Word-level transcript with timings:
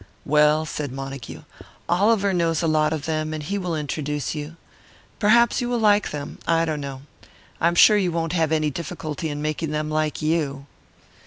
"Well," 0.25 0.65
said 0.65 0.91
Montague, 0.91 1.43
"Oliver 1.87 2.33
knows 2.33 2.63
a 2.63 2.67
lot 2.67 2.91
of 2.91 3.05
them, 3.05 3.35
and 3.35 3.43
he 3.43 3.59
will 3.59 3.75
introduce 3.75 4.33
you. 4.33 4.55
Perhaps 5.19 5.61
you 5.61 5.69
will 5.69 5.77
like 5.77 6.09
them 6.09 6.39
I 6.47 6.65
don't 6.65 6.81
know. 6.81 7.03
I 7.59 7.67
am 7.67 7.75
sure 7.75 7.97
you 7.97 8.11
won't 8.11 8.33
have 8.33 8.51
any 8.51 8.71
difficulty 8.71 9.29
in 9.29 9.43
making 9.43 9.69
them 9.69 9.91
like 9.91 10.19
you." 10.19 10.65